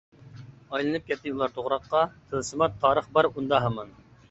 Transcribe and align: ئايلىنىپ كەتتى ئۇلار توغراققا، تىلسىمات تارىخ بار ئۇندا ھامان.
ئايلىنىپ 0.71 1.05
كەتتى 1.09 1.33
ئۇلار 1.35 1.53
توغراققا، 1.59 2.03
تىلسىمات 2.33 2.83
تارىخ 2.87 3.13
بار 3.19 3.33
ئۇندا 3.33 3.65
ھامان. 3.69 3.97